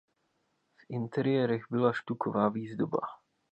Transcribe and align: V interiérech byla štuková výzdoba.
V 0.75 0.83
interiérech 0.89 1.65
byla 1.69 1.93
štuková 1.93 2.49
výzdoba. 2.49 2.99